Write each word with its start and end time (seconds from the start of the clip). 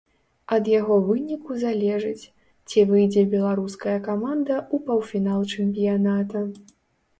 Ад 0.55 0.69
яго 0.79 0.95
выніку 1.09 1.57
залежыць, 1.63 2.25
ці 2.69 2.79
выйдзе 2.93 3.27
беларуская 3.35 3.95
каманда 4.09 4.55
ў 4.63 4.83
паўфінал 4.91 5.41
чэмпіяната. 5.55 6.45